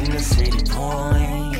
[0.00, 1.54] The city point.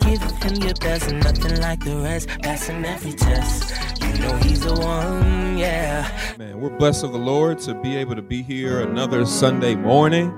[0.00, 4.02] Giving him your best, and nothing like the rest, passing every test.
[4.02, 6.34] You know he's the one, yeah.
[6.36, 10.32] Man, we're blessed of the Lord to be able to be here another Sunday morning,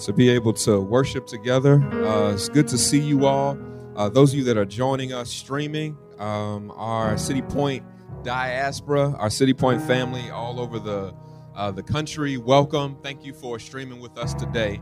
[0.00, 1.82] to be able to worship together.
[2.04, 3.58] Uh, it's good to see you all.
[3.96, 7.84] Uh, those of you that are joining us streaming, um, our City Point
[8.22, 11.14] diaspora, our City Point family all over the
[11.56, 12.96] uh, the country, welcome.
[13.02, 14.80] Thank you for streaming with us today.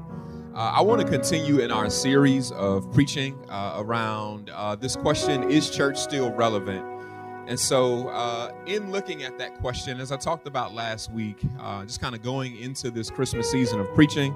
[0.54, 5.50] Uh, I want to continue in our series of preaching uh, around uh, this question:
[5.50, 6.84] Is church still relevant?
[7.46, 11.84] And so, uh, in looking at that question, as I talked about last week, uh,
[11.84, 14.34] just kind of going into this Christmas season of preaching,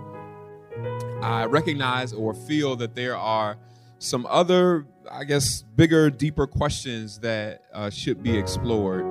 [1.22, 3.56] I recognize or feel that there are
[3.98, 9.02] some other, I guess, bigger, deeper questions that uh, should be explored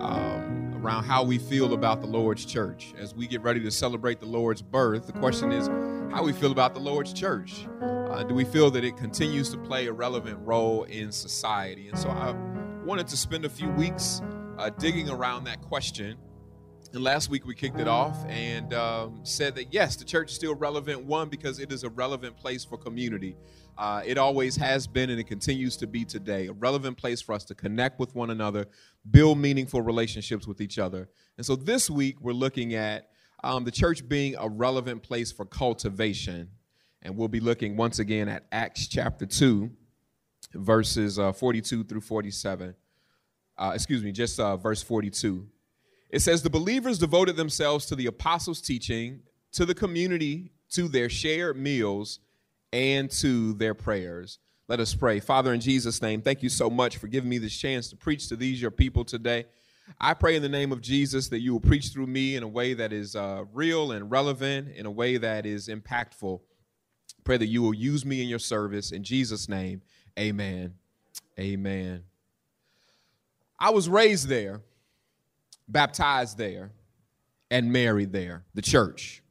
[0.00, 2.94] um, around how we feel about the Lord's church.
[2.98, 5.68] As we get ready to celebrate the Lord's birth, the question is
[6.10, 7.66] how we feel about the Lord's church.
[7.80, 11.88] Uh, do we feel that it continues to play a relevant role in society?
[11.88, 12.32] And so I
[12.84, 14.22] wanted to spend a few weeks
[14.58, 16.16] uh, digging around that question.
[16.92, 20.36] And last week we kicked it off and um, said that yes, the church is
[20.36, 21.04] still relevant.
[21.04, 23.36] One, because it is a relevant place for community.
[23.76, 27.32] Uh, it always has been and it continues to be today a relevant place for
[27.32, 28.66] us to connect with one another,
[29.10, 31.08] build meaningful relationships with each other.
[31.36, 33.08] And so this week we're looking at
[33.44, 36.48] um, the church being a relevant place for cultivation.
[37.02, 39.70] And we'll be looking once again at Acts chapter 2,
[40.54, 42.74] verses uh, 42 through 47.
[43.56, 45.46] Uh, excuse me, just uh, verse 42.
[46.08, 49.20] It says, The believers devoted themselves to the apostles' teaching,
[49.52, 52.20] to the community, to their shared meals
[52.72, 54.38] and to their prayers.
[54.66, 55.20] Let us pray.
[55.20, 58.28] Father, in Jesus' name, thank you so much for giving me this chance to preach
[58.28, 59.44] to these, your people, today.
[60.00, 62.48] I pray in the name of Jesus that you will preach through me in a
[62.48, 66.40] way that is uh, real and relevant, in a way that is impactful.
[67.24, 68.92] Pray that you will use me in your service.
[68.92, 69.82] In Jesus' name,
[70.18, 70.74] amen.
[71.38, 72.04] Amen.
[73.58, 74.60] I was raised there,
[75.68, 76.72] baptized there,
[77.50, 79.22] and married there, the church.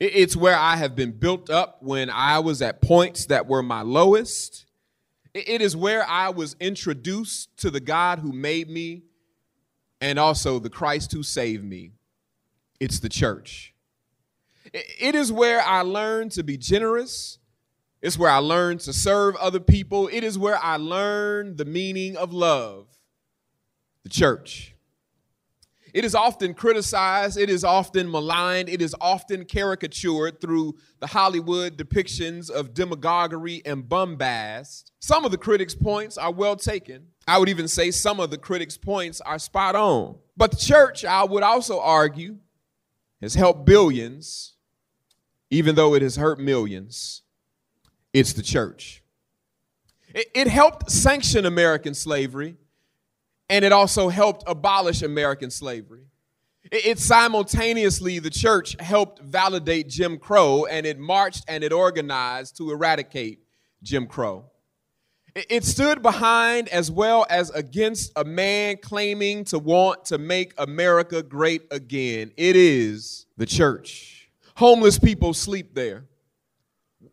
[0.00, 3.82] It's where I have been built up when I was at points that were my
[3.82, 4.66] lowest.
[5.34, 9.02] It is where I was introduced to the God who made me
[10.02, 11.92] and also the Christ who saved me.
[12.80, 13.72] It's the church.
[14.74, 17.38] It is where I learn to be generous.
[18.02, 20.08] It's where I learn to serve other people.
[20.08, 22.88] It is where I learn the meaning of love.
[24.02, 24.71] The church.
[25.92, 31.76] It is often criticized, it is often maligned, it is often caricatured through the Hollywood
[31.76, 34.90] depictions of demagoguery and bombast.
[35.00, 37.08] Some of the critics' points are well taken.
[37.28, 40.16] I would even say some of the critics' points are spot on.
[40.34, 42.38] But the church, I would also argue,
[43.20, 44.54] has helped billions,
[45.50, 47.20] even though it has hurt millions.
[48.14, 49.02] It's the church.
[50.14, 52.56] It, it helped sanction American slavery
[53.52, 56.06] and it also helped abolish American slavery.
[56.70, 62.70] It, simultaneously, the church helped validate Jim Crow, and it marched and it organized to
[62.70, 63.40] eradicate
[63.82, 64.46] Jim Crow.
[65.34, 71.22] It stood behind as well as against a man claiming to want to make America
[71.22, 72.32] great again.
[72.38, 74.30] It is the church.
[74.54, 76.06] Homeless people sleep there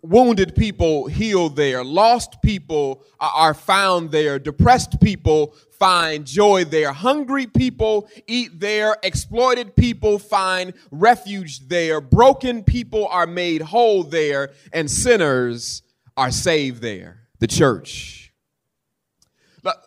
[0.01, 7.47] wounded people heal there, lost people are found there, depressed people find joy there, hungry
[7.47, 14.89] people eat there, exploited people find refuge there, broken people are made whole there, and
[14.89, 15.81] sinners
[16.15, 17.27] are saved there.
[17.39, 18.33] The church.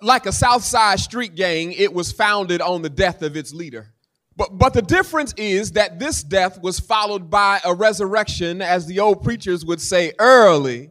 [0.01, 3.92] Like a Southside street gang, it was founded on the death of its leader.
[4.37, 9.01] But, but the difference is that this death was followed by a resurrection, as the
[9.01, 10.91] old preachers would say, early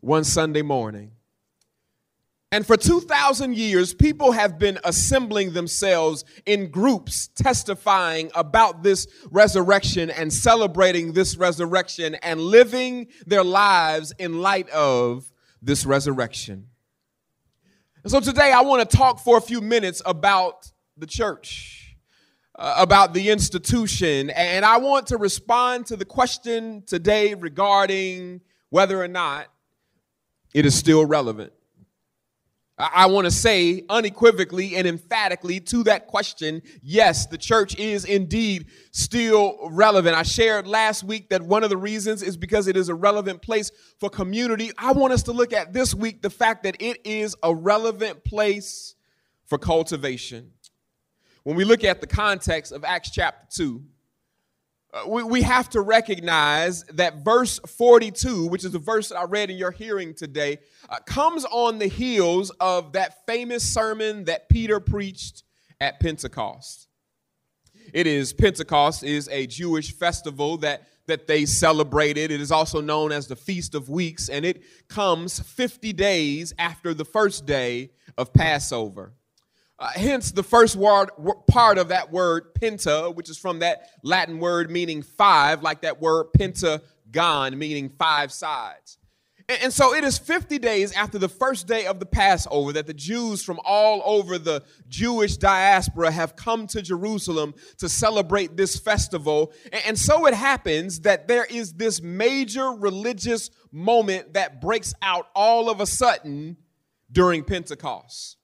[0.00, 1.12] one Sunday morning.
[2.52, 10.10] And for 2,000 years, people have been assembling themselves in groups, testifying about this resurrection
[10.10, 15.30] and celebrating this resurrection and living their lives in light of
[15.62, 16.66] this resurrection.
[18.02, 21.79] And so today, I want to talk for a few minutes about the church
[22.60, 24.28] Uh, about the institution.
[24.28, 29.46] And I want to respond to the question today regarding whether or not
[30.52, 31.54] it is still relevant.
[32.76, 38.66] I want to say unequivocally and emphatically to that question yes, the church is indeed
[38.90, 40.14] still relevant.
[40.14, 43.40] I shared last week that one of the reasons is because it is a relevant
[43.40, 44.70] place for community.
[44.76, 48.22] I want us to look at this week the fact that it is a relevant
[48.22, 48.96] place
[49.46, 50.52] for cultivation.
[51.42, 53.82] When we look at the context of Acts chapter 2,
[54.92, 59.24] uh, we, we have to recognize that verse 42, which is the verse that I
[59.24, 60.58] read in your hearing today,
[60.88, 65.44] uh, comes on the heels of that famous sermon that Peter preached
[65.80, 66.88] at Pentecost.
[67.94, 72.30] It is Pentecost is a Jewish festival that that they celebrated.
[72.30, 76.94] It is also known as the Feast of Weeks, and it comes 50 days after
[76.94, 79.14] the first day of Passover.
[79.80, 81.08] Uh, hence, the first word,
[81.48, 86.02] part of that word, penta, which is from that Latin word meaning five, like that
[86.02, 88.98] word pentagon, meaning five sides.
[89.48, 92.86] And, and so it is 50 days after the first day of the Passover that
[92.86, 98.78] the Jews from all over the Jewish diaspora have come to Jerusalem to celebrate this
[98.78, 99.50] festival.
[99.72, 105.28] And, and so it happens that there is this major religious moment that breaks out
[105.34, 106.58] all of a sudden
[107.10, 108.36] during Pentecost.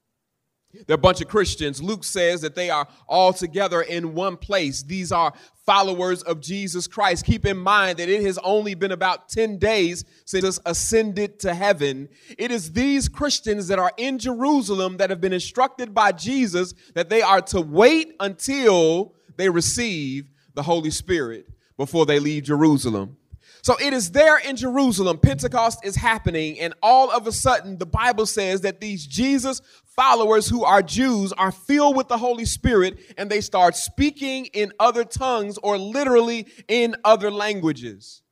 [0.87, 1.83] They're a bunch of Christians.
[1.83, 4.83] Luke says that they are all together in one place.
[4.83, 5.33] These are
[5.67, 7.27] followers of Jesus Christ.
[7.27, 11.55] Keep in mind that it has only been about 10 days since Jesus ascended to
[11.55, 12.09] heaven.
[12.39, 17.09] It is these Christians that are in Jerusalem that have been instructed by Jesus that
[17.09, 23.17] they are to wait until they receive the Holy Spirit before they leave Jerusalem.
[23.63, 27.87] So it is there in Jerusalem, Pentecost is happening, and all of a sudden, the
[27.87, 29.61] Bible says that these Jesus
[29.97, 34.73] followers who are Jews are filled with the Holy Spirit and they start speaking in
[34.79, 38.23] other tongues or literally in other languages.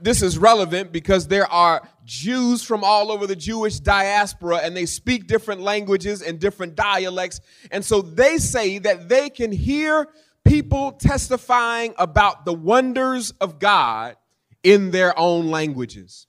[0.00, 4.86] This is relevant because there are Jews from all over the Jewish diaspora and they
[4.86, 7.40] speak different languages and different dialects.
[7.70, 10.08] And so they say that they can hear
[10.42, 14.16] people testifying about the wonders of God
[14.64, 16.26] in their own languages.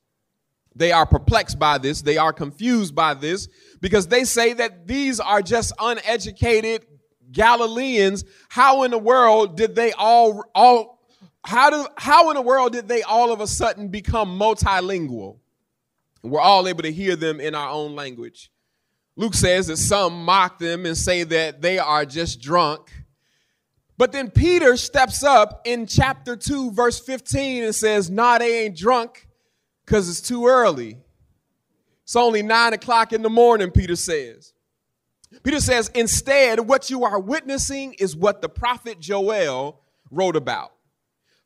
[0.75, 2.01] They are perplexed by this.
[2.01, 3.47] They are confused by this
[3.79, 6.85] because they say that these are just uneducated
[7.31, 8.25] Galileans.
[8.49, 10.99] How in the world did they all, all
[11.45, 15.37] how, do, how in the world did they all of a sudden become multilingual?
[16.21, 18.51] We're all able to hear them in our own language.
[19.15, 22.91] Luke says that some mock them and say that they are just drunk.
[23.97, 28.77] But then Peter steps up in chapter 2, verse 15, and says, Nah, they ain't
[28.77, 29.27] drunk
[29.85, 30.97] because it's too early.
[32.03, 34.53] It's only nine o'clock in the morning, Peter says.
[35.43, 39.81] Peter says, instead, what you are witnessing is what the prophet Joel
[40.11, 40.74] wrote about.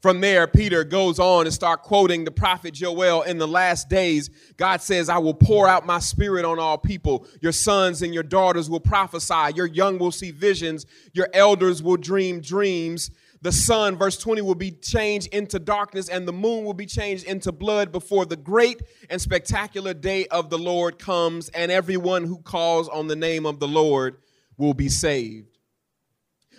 [0.01, 4.29] From there, Peter goes on and start quoting the prophet Joel in the last days.
[4.55, 7.27] God says, I will pour out my spirit on all people.
[7.41, 9.53] Your sons and your daughters will prophesy.
[9.55, 10.85] Your young will see visions.
[11.13, 13.11] Your elders will dream dreams.
[13.41, 17.25] The sun, verse 20, will be changed into darkness and the moon will be changed
[17.25, 22.39] into blood before the great and spectacular day of the Lord comes, and everyone who
[22.39, 24.17] calls on the name of the Lord
[24.57, 25.48] will be saved.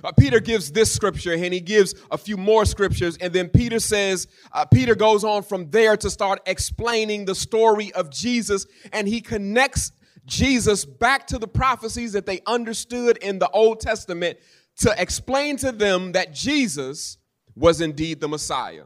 [0.03, 3.17] Uh, Peter gives this scripture and he gives a few more scriptures.
[3.19, 7.93] And then Peter says, uh, Peter goes on from there to start explaining the story
[7.93, 8.67] of Jesus.
[8.93, 9.93] And he connects
[10.27, 14.39] Jesus back to the prophecies that they understood in the Old Testament
[14.79, 17.19] to explain to them that Jesus
[17.55, 18.85] was indeed the Messiah.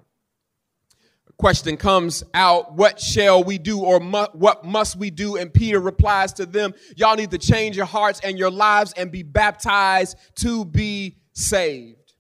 [1.37, 5.37] Question comes out, what shall we do or mu- what must we do?
[5.37, 9.11] And Peter replies to them, y'all need to change your hearts and your lives and
[9.11, 12.15] be baptized to be saved.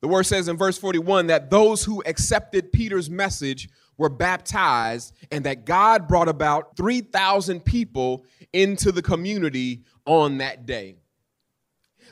[0.00, 5.44] The word says in verse 41 that those who accepted Peter's message were baptized and
[5.44, 10.96] that God brought about 3,000 people into the community on that day.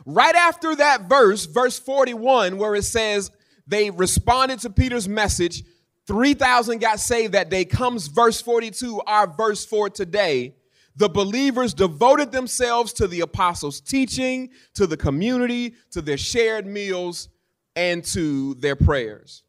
[0.04, 3.30] Right after that verse, verse 41, where it says
[3.66, 5.64] they responded to Peter's message,
[6.08, 10.54] 3,000 got saved that day, comes verse 42, our verse for today.
[10.96, 17.28] The believers devoted themselves to the apostles' teaching, to the community, to their shared meals,
[17.76, 19.44] and to their prayers.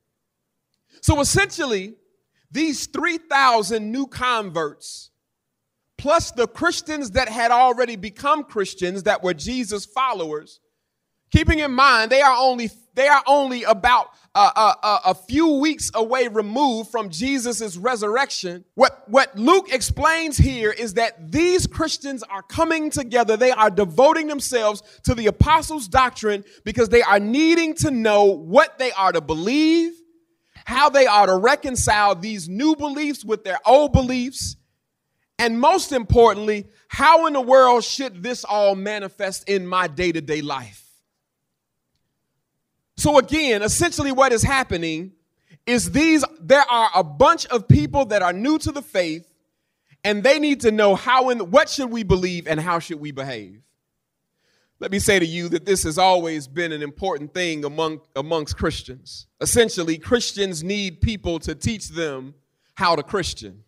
[1.01, 1.95] So essentially,
[2.51, 5.11] these 3,000 new converts
[5.97, 10.59] plus the Christians that had already become Christians that were Jesus followers,
[11.31, 15.91] keeping in mind they are only they are only about a, a, a few weeks
[15.93, 18.63] away removed from Jesus' resurrection.
[18.75, 23.37] What, what Luke explains here is that these Christians are coming together.
[23.37, 28.77] They are devoting themselves to the apostles' doctrine because they are needing to know what
[28.77, 29.93] they are to believe,
[30.65, 34.55] how they are to reconcile these new beliefs with their old beliefs.
[35.39, 40.21] And most importantly, how in the world should this all manifest in my day to
[40.21, 40.88] day life?
[42.99, 45.13] So, again, essentially, what is happening
[45.65, 49.25] is these there are a bunch of people that are new to the faith
[50.03, 53.11] and they need to know how and what should we believe and how should we
[53.11, 53.61] behave.
[54.81, 58.57] Let me say to you that this has always been an important thing among amongst
[58.57, 59.27] christians.
[59.39, 62.35] Essentially christians need people to teach them
[62.75, 63.63] how to christian.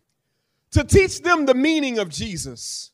[0.72, 2.90] To teach them the meaning of jesus.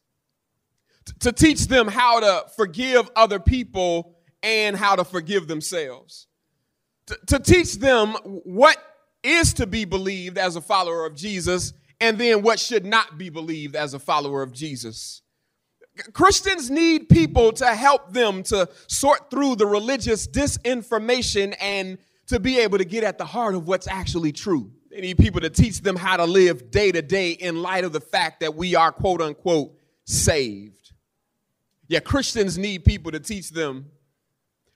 [1.18, 6.27] To teach them how to forgive other people and how to forgive themselves
[7.26, 8.12] to, teach them
[8.44, 8.76] what
[9.22, 13.28] is to be believed as a follower of Jesus and then what should not be
[13.28, 15.22] believed as a follower of Jesus.
[16.12, 21.98] Christians need people to help them to sort through the religious disinformation and
[22.28, 24.70] to be able to get at the heart of what's actually true.
[24.90, 27.92] They need people to teach them how to live day to day in light of
[27.92, 29.72] the fact that we are quote unquote
[30.04, 30.92] saved.
[31.88, 33.86] Yeah, Christians need people to teach them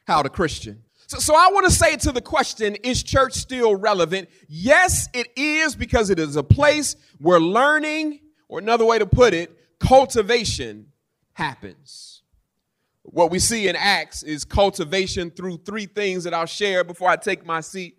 [0.06, 0.82] how to Christian.
[1.12, 4.30] So, so I want to say to the question, is church still relevant?
[4.48, 9.34] Yes, it is because it is a place where learning, or another way to put
[9.34, 10.86] it, cultivation
[11.34, 12.22] happens.
[13.02, 17.16] What we see in Acts is cultivation through three things that I'll share before I
[17.16, 17.98] take my seat.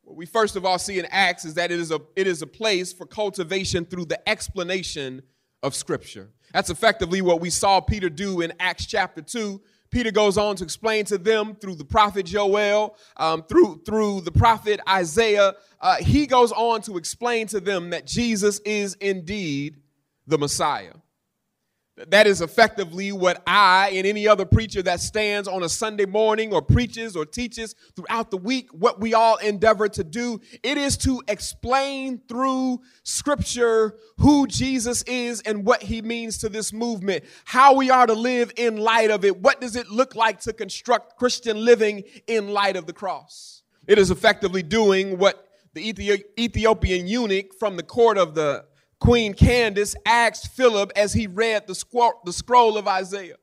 [0.00, 2.40] What we first of all see in Acts is that it is a, it is
[2.40, 5.20] a place for cultivation through the explanation
[5.62, 6.30] of Scripture.
[6.54, 10.64] That's effectively what we saw Peter do in Acts chapter 2 Peter goes on to
[10.64, 15.54] explain to them through the prophet Joel, um, through, through the prophet Isaiah.
[15.80, 19.76] Uh, he goes on to explain to them that Jesus is indeed
[20.26, 20.92] the Messiah.
[22.06, 26.54] That is effectively what I and any other preacher that stands on a Sunday morning
[26.54, 30.40] or preaches or teaches throughout the week, what we all endeavor to do.
[30.62, 36.72] It is to explain through scripture who Jesus is and what he means to this
[36.72, 39.40] movement, how we are to live in light of it.
[39.40, 43.64] What does it look like to construct Christian living in light of the cross?
[43.88, 45.88] It is effectively doing what the
[46.38, 48.64] Ethiopian eunuch from the court of the
[49.00, 53.36] Queen Candace asked Philip as he read the, scroll, the scroll of Isaiah.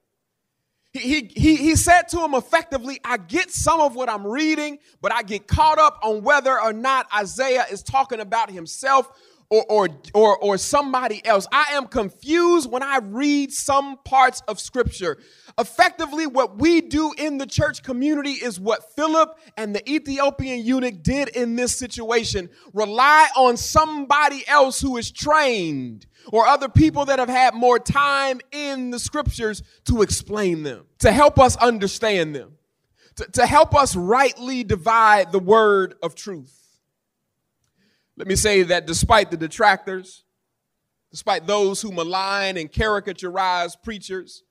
[0.91, 5.11] He, he, he said to him effectively, I get some of what I'm reading, but
[5.11, 9.11] I get caught up on whether or not Isaiah is talking about himself
[9.49, 11.47] or, or, or, or somebody else.
[11.51, 15.17] I am confused when I read some parts of scripture.
[15.57, 21.03] Effectively, what we do in the church community is what Philip and the Ethiopian eunuch
[21.03, 27.19] did in this situation rely on somebody else who is trained or other people that
[27.19, 32.53] have had more time in the scriptures to explain them, to help us understand them,
[33.15, 36.64] to, to help us rightly divide the word of truth.
[38.17, 40.23] Let me say that despite the detractors,
[41.11, 44.43] despite those who malign and caricaturize preachers,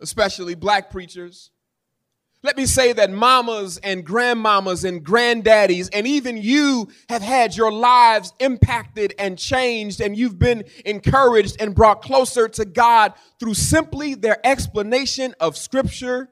[0.00, 1.50] especially black preachers,
[2.42, 7.70] let me say that mamas and grandmamas and granddaddies and even you have had your
[7.70, 14.14] lives impacted and changed and you've been encouraged and brought closer to God through simply
[14.14, 16.30] their explanation of scripture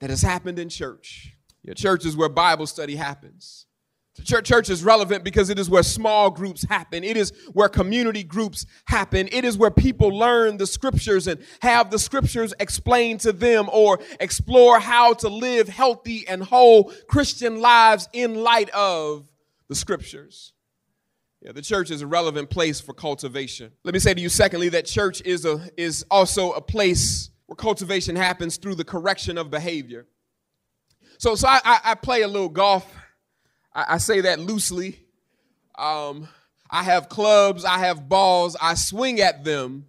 [0.00, 1.36] that has happened in church.
[1.62, 3.66] Your church is where Bible study happens.
[4.22, 7.02] Church, church is relevant because it is where small groups happen.
[7.02, 9.28] It is where community groups happen.
[9.32, 13.98] It is where people learn the scriptures and have the scriptures explained to them or
[14.20, 19.28] explore how to live healthy and whole Christian lives in light of
[19.68, 20.52] the scriptures.
[21.42, 23.72] Yeah, the church is a relevant place for cultivation.
[23.82, 27.56] Let me say to you, secondly, that church is, a, is also a place where
[27.56, 30.06] cultivation happens through the correction of behavior.
[31.18, 32.90] So, so I, I play a little golf
[33.74, 35.00] I, I say that loosely.
[35.76, 36.28] Um,
[36.70, 39.86] I have clubs, I have balls, I swing at them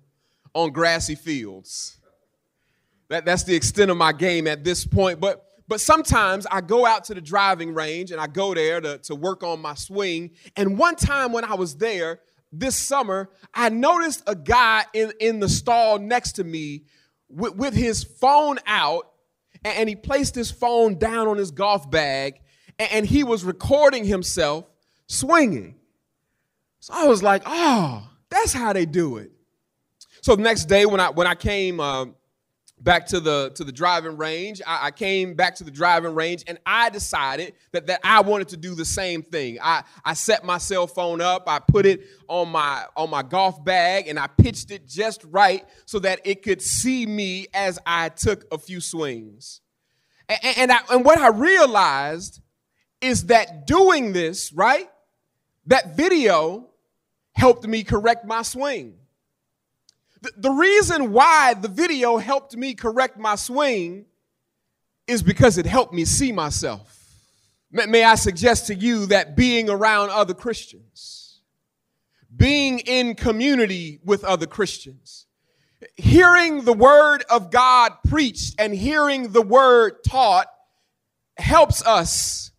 [0.53, 1.97] on grassy fields.
[3.09, 5.19] That, that's the extent of my game at this point.
[5.19, 8.99] But but sometimes I go out to the driving range and I go there to,
[8.99, 10.31] to work on my swing.
[10.55, 12.19] And one time when I was there
[12.51, 16.83] this summer, I noticed a guy in, in the stall next to me
[17.29, 19.09] with, with his phone out,
[19.63, 22.41] and, and he placed his phone down on his golf bag
[22.79, 24.65] and he was recording himself
[25.07, 25.75] swinging.
[26.79, 29.31] So I was like, oh, that's how they do it.
[30.21, 32.05] So the next day when I when I came uh,
[32.79, 36.43] back to the to the driving range, I, I, came back to the driving range
[36.47, 39.59] and I decided that, that I wanted to do the same thing.
[39.61, 43.63] I, I set my cell phone up, I put it on my on my golf
[43.63, 48.09] bag, and I pitched it just right so that it could see me as I
[48.09, 49.61] took a few swings.
[50.27, 52.41] And, and, I, and what I realized
[53.05, 54.89] is that doing this, right,
[55.67, 56.67] that video
[57.33, 58.95] helped me correct my swing.
[60.37, 64.05] The, reason why the video helped me correct my swing
[65.05, 66.91] is because it helped me see myself.
[67.69, 71.41] May I suggest to you that being around other Christians,
[72.35, 75.27] being in community with other Christians,
[75.95, 80.47] hearing the word of God preached and hearing the word taught
[81.37, 82.51] helps us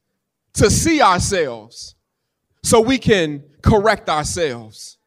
[0.56, 1.94] to see ourselves
[2.62, 4.98] so we can correct ourselves.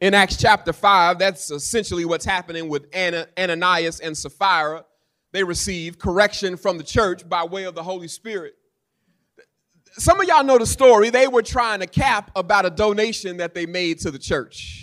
[0.00, 4.84] In Acts chapter 5, that's essentially what's happening with Ananias and Sapphira.
[5.32, 8.54] They receive correction from the church by way of the Holy Spirit.
[9.94, 11.10] Some of y'all know the story.
[11.10, 14.81] They were trying to cap about a donation that they made to the church.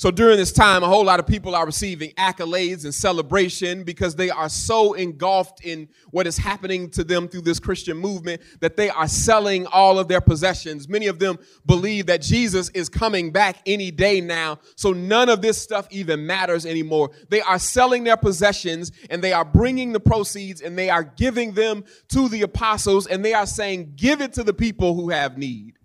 [0.00, 4.14] So during this time, a whole lot of people are receiving accolades and celebration because
[4.14, 8.76] they are so engulfed in what is happening to them through this Christian movement that
[8.76, 10.88] they are selling all of their possessions.
[10.88, 11.36] Many of them
[11.66, 16.24] believe that Jesus is coming back any day now, so none of this stuff even
[16.24, 17.10] matters anymore.
[17.28, 21.54] They are selling their possessions and they are bringing the proceeds and they are giving
[21.54, 25.36] them to the apostles and they are saying, give it to the people who have
[25.36, 25.77] need.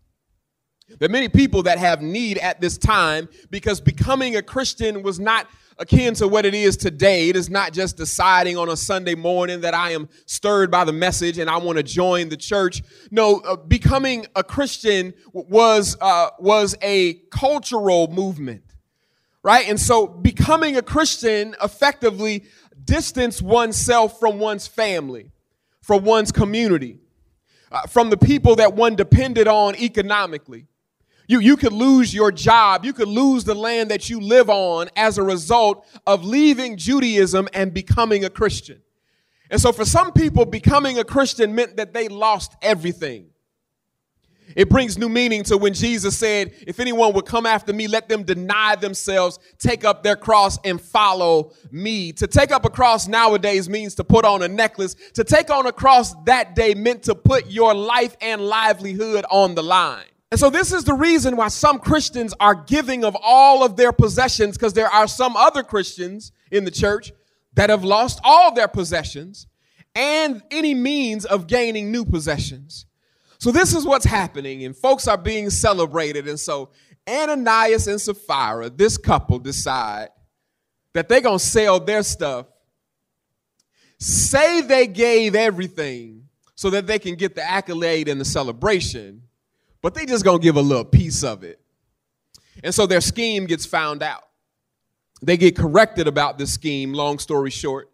[1.00, 5.19] There are many people that have need at this time because becoming a Christian was
[5.19, 5.47] not
[5.77, 7.29] akin to what it is today.
[7.29, 10.93] It is not just deciding on a Sunday morning that I am stirred by the
[10.93, 12.83] message and I want to join the church.
[13.12, 18.63] No, uh, becoming a Christian was uh, was a cultural movement,
[19.41, 19.67] right?
[19.67, 22.45] And so, becoming a Christian effectively
[22.83, 25.31] distanced oneself from one's family,
[25.81, 27.00] from one's community,
[27.71, 30.67] uh, from the people that one depended on economically.
[31.34, 32.86] You, you could lose your job.
[32.86, 37.50] You could lose the land that you live on as a result of leaving Judaism
[37.56, 38.84] and becoming a Christian.
[39.50, 43.32] And so for some people, becoming a Christian meant that they lost everything.
[44.56, 48.10] It brings new meaning to when Jesus said, If anyone would come after me, let
[48.10, 52.12] them deny themselves, take up their cross, and follow me.
[52.12, 54.96] To take up a cross nowadays means to put on a necklace.
[55.15, 59.56] To take on a cross that day meant to put your life and livelihood on
[59.56, 60.06] the line.
[60.34, 63.91] And so, this is the reason why some Christians are giving of all of their
[63.91, 67.12] possessions, because there are some other Christians in the church
[67.54, 69.46] that have lost all their possessions
[69.93, 72.88] and any means of gaining new possessions.
[73.38, 76.28] So, this is what's happening, and folks are being celebrated.
[76.28, 76.72] And so,
[77.08, 80.10] Ananias and Sapphira, this couple, decide
[80.93, 82.48] that they're going to sell their stuff,
[84.00, 86.24] say they gave everything
[86.56, 89.22] so that they can get the accolade and the celebration
[89.84, 91.60] but they just gonna give a little piece of it.
[92.63, 94.24] And so their scheme gets found out.
[95.22, 97.89] They get corrected about this scheme, long story short.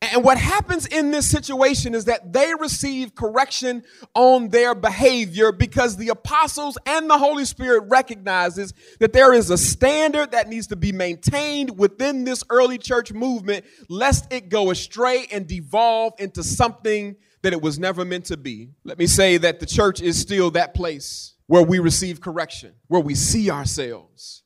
[0.00, 3.82] And what happens in this situation is that they receive correction
[4.14, 9.58] on their behavior because the apostles and the Holy Spirit recognizes that there is a
[9.58, 15.26] standard that needs to be maintained within this early church movement lest it go astray
[15.32, 18.70] and devolve into something that it was never meant to be.
[18.84, 23.00] Let me say that the church is still that place where we receive correction, where
[23.00, 24.42] we see ourselves.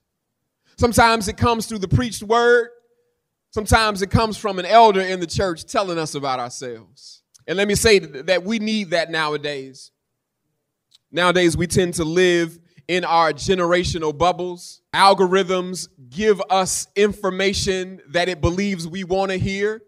[0.76, 2.68] Sometimes it comes through the preached word,
[3.50, 7.22] sometimes it comes from an elder in the church telling us about ourselves.
[7.46, 9.90] And let me say that we need that nowadays.
[11.10, 14.80] Nowadays, we tend to live in our generational bubbles.
[14.94, 19.82] Algorithms give us information that it believes we want to hear.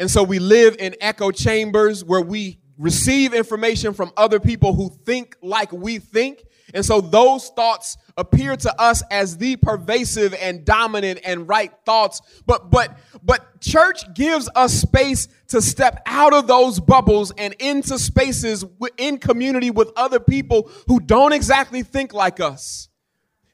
[0.00, 4.90] And so we live in echo chambers where we receive information from other people who
[5.04, 6.44] think like we think.
[6.72, 12.20] And so those thoughts appear to us as the pervasive and dominant and right thoughts.
[12.46, 17.98] But but but church gives us space to step out of those bubbles and into
[17.98, 18.64] spaces
[18.96, 22.88] in community with other people who don't exactly think like us.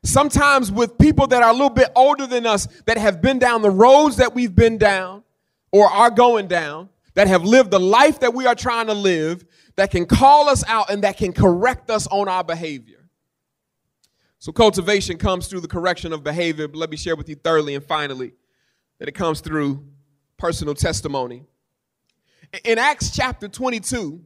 [0.02, 3.60] Sometimes with people that are a little bit older than us that have been down
[3.60, 5.24] the roads that we've been down
[5.72, 9.44] or are going down that have lived the life that we are trying to live
[9.76, 13.08] that can call us out and that can correct us on our behavior.
[14.38, 16.66] So, cultivation comes through the correction of behavior.
[16.66, 18.32] But let me share with you thirdly and finally
[18.98, 19.84] that it comes through
[20.38, 21.44] personal testimony.
[22.64, 24.20] In Acts chapter 22,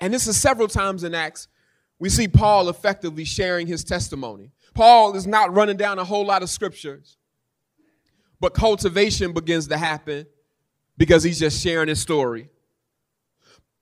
[0.00, 1.48] and this is several times in Acts,
[1.98, 4.50] we see Paul effectively sharing his testimony.
[4.74, 7.16] Paul is not running down a whole lot of scriptures,
[8.40, 10.26] but cultivation begins to happen
[10.96, 12.48] because he's just sharing his story.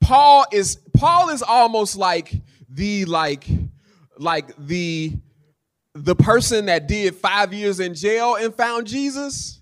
[0.01, 2.33] Paul is Paul is almost like
[2.69, 3.47] the like
[4.17, 5.13] like the
[5.93, 9.61] the person that did 5 years in jail and found Jesus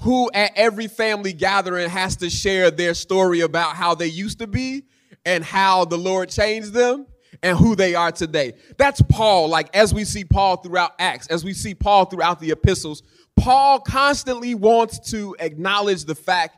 [0.00, 4.46] who at every family gathering has to share their story about how they used to
[4.46, 4.84] be
[5.24, 7.06] and how the Lord changed them.
[7.42, 8.54] and who they are today.
[8.78, 12.50] That's Paul, like as we see Paul throughout Acts, as we see Paul throughout the
[12.50, 13.02] epistles,
[13.36, 16.56] Paul constantly wants to acknowledge the fact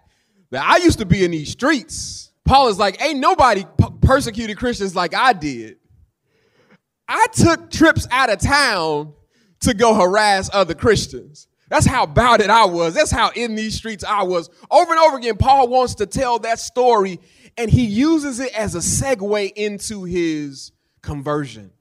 [0.50, 2.32] that I used to be in these streets.
[2.44, 3.64] Paul is like, ain't nobody
[4.00, 5.78] persecuted Christians like I did.
[7.08, 9.12] I took trips out of town
[9.60, 11.48] to go harass other Christians.
[11.68, 12.94] That's how about it I was.
[12.94, 14.48] That's how in these streets I was.
[14.70, 17.18] Over and over again, Paul wants to tell that story,
[17.56, 21.72] and he uses it as a segue into his conversion.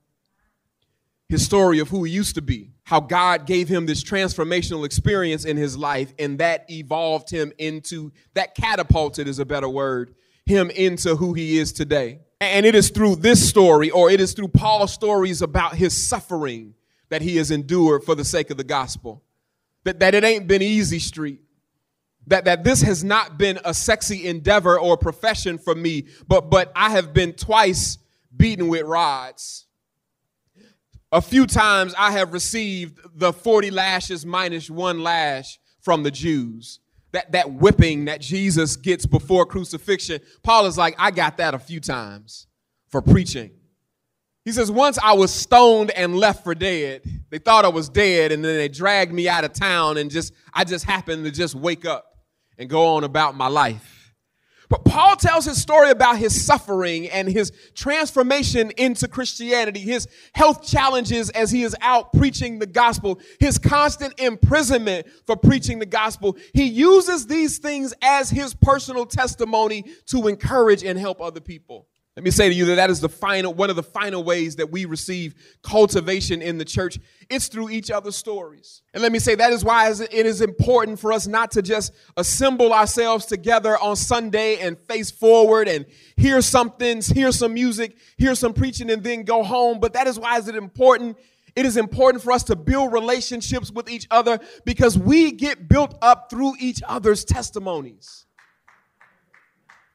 [1.28, 5.44] His story of who he used to be, how God gave him this transformational experience
[5.44, 10.14] in his life, and that evolved him into, that catapulted is a better word,
[10.46, 12.20] him into who he is today.
[12.40, 16.76] And it is through this story, or it is through Paul's stories about his suffering
[17.10, 19.24] that he has endured for the sake of the gospel
[19.86, 21.40] that, that it ain't been easy street.
[22.28, 26.72] That, that this has not been a sexy endeavor or profession for me, but, but
[26.76, 28.00] I have been twice
[28.36, 29.65] beaten with rods.
[31.16, 36.82] A few times I have received the 40 lashes minus one lash from the Jews.
[37.14, 40.20] That, that whipping that Jesus gets before crucifixion.
[40.44, 42.48] Paul is like, I got that a few times
[42.90, 43.52] for preaching.
[44.44, 47.04] He says, Once I was stoned and left for dead.
[47.30, 50.34] They thought I was dead, and then they dragged me out of town, and just
[50.54, 52.06] I just happened to just wake up
[52.58, 53.95] and go on about my life.
[54.70, 60.66] But Paul tells his story about his suffering and his transformation into Christianity, his health
[60.66, 66.38] challenges as he is out preaching the gospel, his constant imprisonment for preaching the gospel.
[66.54, 71.88] He uses these things as his personal testimony to encourage and help other people.
[72.16, 74.56] Let me say to you that that is the final, one of the final ways
[74.56, 76.98] that we receive cultivation in the church.
[77.30, 78.84] It's through each other's stories.
[78.94, 81.92] And let me say that is why it is important for us not to just
[82.16, 88.34] assemble ourselves together on Sunday and face forward and hear something, hear some music, hear
[88.34, 89.82] some preaching, and then go home.
[89.82, 91.18] But that is why is it important
[91.56, 95.98] it is important for us to build relationships with each other because we get built
[96.02, 98.26] up through each other's testimonies,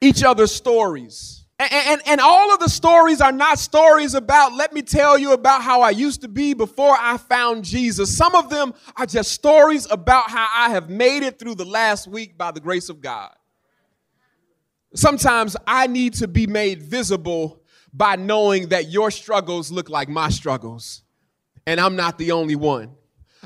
[0.01, 1.45] each other's stories.
[1.61, 5.35] And, and, and, all of the stories are not stories about, let me tell you
[5.35, 8.17] about how I used to be before I found Jesus.
[8.17, 12.09] Some of them are just stories about how I have made it through the last
[12.09, 13.35] week by the grace of God.
[14.95, 17.61] Sometimes I need to be made visible
[17.93, 21.03] by knowing that your struggles look like my struggles,
[21.67, 22.97] and I'm not the only one.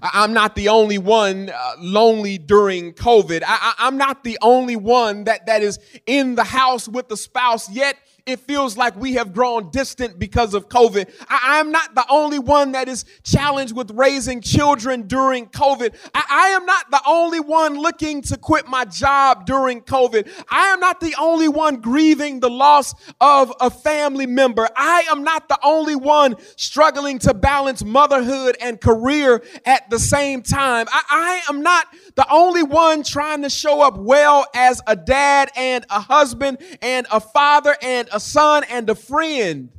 [0.03, 3.43] I'm not the only one uh, lonely during COVID.
[3.47, 7.71] I, am not the only one that, that is in the house with the spouse,
[7.71, 11.11] yet it feels like we have grown distant because of COVID.
[11.29, 15.95] I, am not the only one that is challenged with raising children during COVID.
[16.15, 20.27] I, I am not the only one looking to quit my job during COVID.
[20.49, 24.69] I am not the only one grieving the loss of a family member.
[24.75, 30.41] I am not the only one struggling to balance motherhood and career at the same
[30.41, 30.87] time.
[30.91, 35.51] I, I am not the only one trying to show up well as a dad
[35.57, 39.71] and a husband and a father and a son and a friend.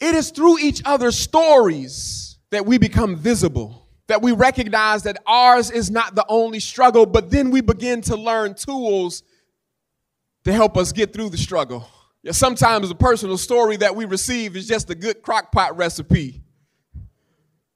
[0.00, 5.70] It is through each other's stories that we become visible, that we recognize that ours
[5.70, 9.22] is not the only struggle, but then we begin to learn tools
[10.44, 11.88] to help us get through the struggle.
[12.30, 16.42] Sometimes the personal story that we receive is just a good crock pot recipe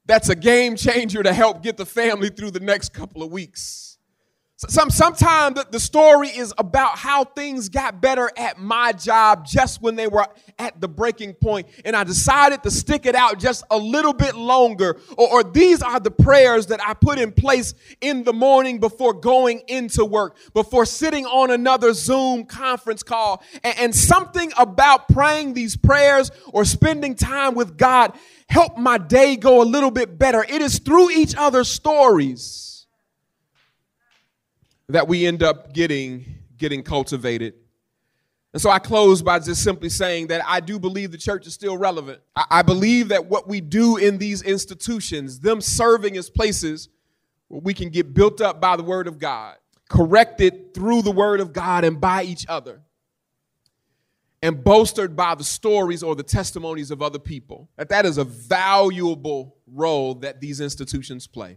[0.07, 3.87] that's a game changer to help get the family through the next couple of weeks.
[4.59, 9.83] Some, sometimes the, the story is about how things got better at my job just
[9.83, 10.27] when they were
[10.59, 14.35] at the breaking point, and I decided to stick it out just a little bit
[14.35, 14.99] longer.
[15.19, 19.12] Or, or these are the prayers that I put in place in the morning before
[19.12, 23.42] going into work, before sitting on another Zoom conference call.
[23.62, 28.16] And, and something about praying these prayers or spending time with God
[28.49, 30.43] helped my day go a little bit better.
[30.43, 32.87] It is through each other's stories
[34.89, 36.25] that we end up getting
[36.57, 37.55] getting cultivated.
[38.53, 41.53] And so I close by just simply saying that I do believe the church is
[41.53, 42.21] still relevant.
[42.35, 46.89] I, I believe that what we do in these institutions, them serving as places
[47.49, 49.57] where we can get built up by the word of God,
[49.91, 52.81] corrected through the word of God and by each other,
[54.42, 58.25] and bolstered by the stories or the testimonies of other people, that that is a
[58.25, 61.57] valuable role that these institutions play.